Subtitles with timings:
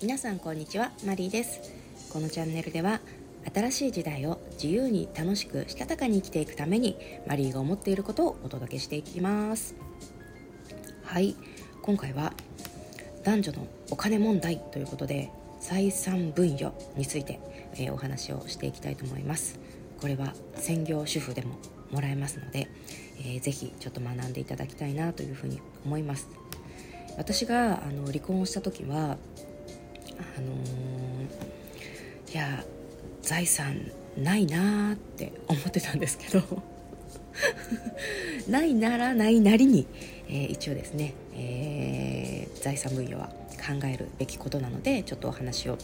[0.00, 1.60] 皆さんこんにちはマリーです。
[2.12, 3.00] このチャンネルでは
[3.52, 9.74] 新しい時代を自由に楽しくしたたかに生きていくためにマリーが思っていることをお届けしていきます。
[11.02, 11.34] はい
[11.82, 12.32] 今回は
[13.24, 17.40] 男女のお金問題ということで財産分与について、
[17.74, 19.58] えー、お話をしていきたいと思います。
[20.00, 21.56] これは専業主婦でも
[21.90, 22.68] もらえますので、
[23.18, 26.28] えー、ぜひちょっと学んでいただきたいなというふうに思います。
[27.16, 29.18] 私があの離婚をした時は
[30.18, 32.64] あのー、いや
[33.22, 36.62] 財産ないなーって思ってたんですけど
[38.48, 39.86] ないならないなりに、
[40.28, 45.78] えー、一応ですね、えー、財産分与は考えるべきことなのでちょっとお話を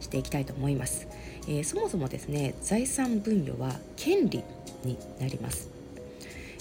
[0.00, 1.06] していきたいと思います、
[1.48, 4.42] えー、そもそもですね財産分与は権利
[4.84, 5.68] になります、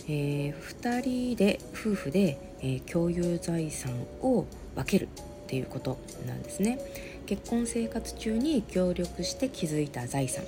[0.08, 4.46] えー、2人で夫婦で、えー、共有財産を
[4.76, 5.08] 分ける
[5.46, 6.80] っていうことなんですね。
[7.26, 10.44] 結婚生活中に協力して築いた財産。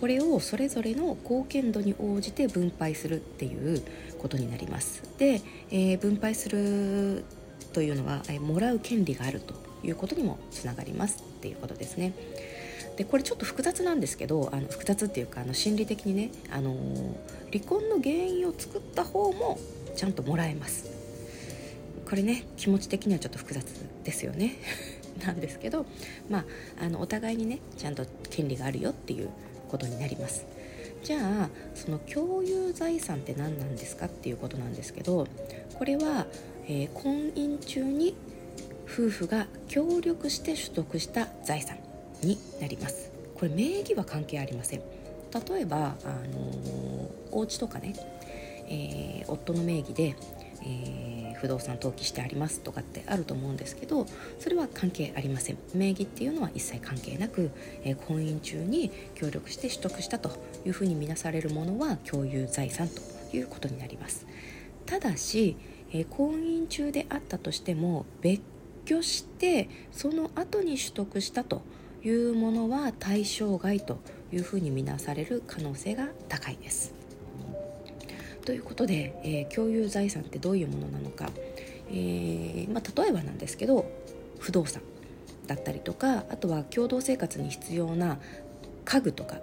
[0.00, 3.82] これをそれぞれの貢献度に応じて分配するっていう
[4.18, 5.02] ことになります。
[5.18, 7.24] で、えー、分配する
[7.72, 12.12] というのは、えー、もらう権利があるということにもつながりますっていうことですね。
[12.96, 19.58] でこれちょっと複雑なんですけどあの複雑っていうかあの心理的にね、あのー、離婚の原因を作った方も
[19.94, 20.90] ちゃんともらえます。
[22.08, 23.64] これね気持ち的にはちょっと複雑
[24.04, 24.56] ですよね。
[25.18, 25.86] なんですけど、
[26.28, 26.44] まあ、
[26.84, 29.30] あのお互いにねちゃんと権利があるよっていう
[29.68, 30.46] ことになります。
[31.02, 35.28] じゃあその共有財産って何なんですかっていうことなんですけど
[35.78, 36.26] これは、
[36.66, 38.16] えー、婚姻中に
[38.84, 41.76] 夫婦が協力して取得した財産
[42.22, 43.12] になります。
[43.34, 44.80] これ名義は関係ありません。
[45.50, 47.94] 例えば、あのー、お家とかね、
[48.66, 50.16] えー、夫の名義で、
[50.68, 54.06] えー、不動産登記してありますとかってあると思うんですけど
[54.38, 55.58] それは関係ありません。
[55.74, 57.50] 名義っていうのは一切関係なく、
[57.84, 60.30] えー、婚姻中に協力して取得したと
[60.66, 63.00] いうふうに見なされるものは共有財産と
[63.36, 64.26] いうことになります。
[64.86, 65.56] ただし、
[65.92, 68.42] えー、婚姻中であったとしても別
[68.84, 71.62] 居してその後に取得したと
[72.04, 73.98] いうものは対象外と
[74.32, 76.94] いうふうに見なされる可能性が高いです。
[78.48, 81.28] ということで、えー、共有財産ってどういうものなのか、
[81.90, 83.84] えー、まあ、例えばなんですけど
[84.38, 84.80] 不動産
[85.46, 88.16] だったりとかあとは共同生活に必要な
[88.86, 89.36] 家具とか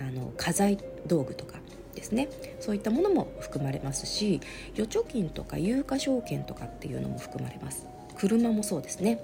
[0.00, 1.58] あの家財道具とか
[1.94, 2.30] ですね。
[2.60, 4.40] そういったものも含まれますし
[4.72, 7.86] 預貯金とか有価証券とかっていうのも含まれます。
[8.16, 9.22] 車もそうですね。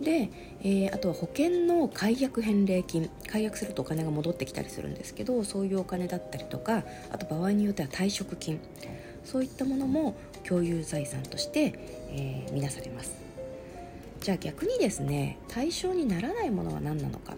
[0.00, 0.30] で、
[0.62, 8.60] えー、あとは保険の解約返礼金解約するとお金が戻ってきたりするんですけどそういうお金だったりとかあと場合によっては退職金
[9.24, 11.74] そういったものも共有財産として、
[12.10, 13.16] えー、見なされます。
[14.20, 17.36] じゃあ逆にですね対象にならないものは何なのか。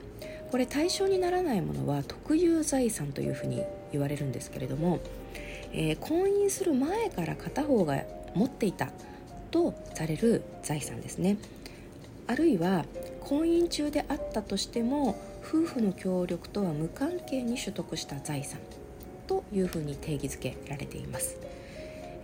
[0.50, 4.98] これ対象にならないものは特有財産というふうに言われるんですけれども、
[5.72, 8.02] えー、婚姻する前から片方が
[8.34, 8.90] 持っていた
[9.50, 11.36] とされる財産ですね。
[12.28, 12.84] あるいは
[13.20, 18.60] 婚姻中であったとしても夫婦の協力とは無関係に取得した財産
[19.26, 21.38] というふうに定義づけられています、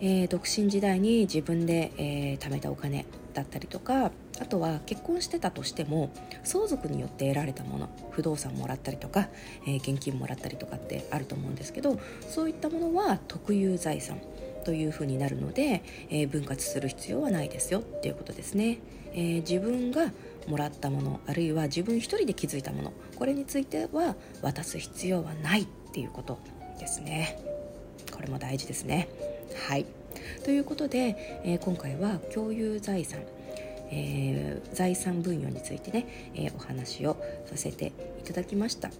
[0.01, 4.11] えー、独身時代に自分で、えー、貯めたお金だったりとか
[4.41, 6.11] あとは結婚してたとしても
[6.43, 9.29] 相続によって得られたもの不動産もらったりとか、
[9.67, 11.99] えー、現金もらったりとかってあると思うんですけど
[12.29, 14.19] そういったものは特有財産。
[14.65, 18.79] というふうになるので、えー、分割する必要はないですよっていうことですね、
[19.13, 20.13] えー、自分が
[20.49, 26.39] もらったものあるいは自分一人で気づいたものこれについては渡す必要はないっていうこと
[26.79, 27.39] ですね。
[28.13, 29.09] これも大事ですね。
[29.69, 29.87] はい。
[30.45, 33.21] ということで、えー、今回は共有財産
[33.91, 37.17] えー、財産分与についてね、えー、お話を
[37.47, 38.91] させていただきました。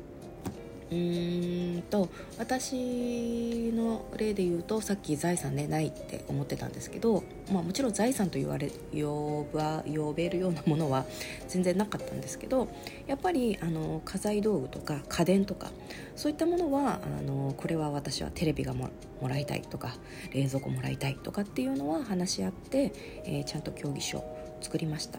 [0.91, 2.09] うーんと
[2.39, 11.05] 私の例で言うとさっき財産ねないって思ってたんですけど、まあ、もちろん財産と言われ呼ば呼べるようなものは
[11.49, 12.69] 全然なかったんですけど
[13.07, 15.71] やっぱりあの家財道具とか家電とか
[16.17, 18.91] そういったものはあのこれは私はテレビがも
[19.27, 19.95] らいたいとか
[20.33, 22.93] 冷蔵庫もらいたいとかっていうのは話し合って、
[23.25, 25.19] えー、ちゃんと協議書を作りました。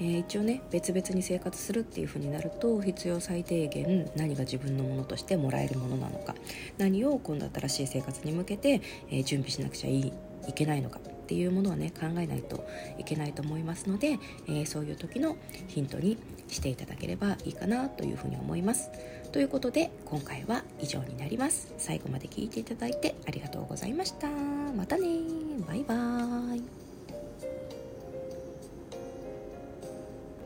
[0.00, 6.34] えー、一応ね別々に生活するっていう風になると必要最低限何が自分のものとしてもらえるものなのか
[6.78, 8.80] 何を今度新しい生活に向けて、
[9.10, 10.12] えー、準備しなくちゃいい
[10.48, 12.66] いけないのかっていうものはね考えないと
[12.98, 14.18] いけないと思いますので、
[14.48, 15.36] えー、そういう時の
[15.68, 16.18] ヒントに
[16.48, 18.90] していただければいいかなというふうに思います。
[19.30, 21.72] ということで今回は以上になります。
[21.78, 24.28] 最後まで聞いていただいてありがとうございました。
[24.28, 25.08] またね
[25.66, 26.81] バイバーイ。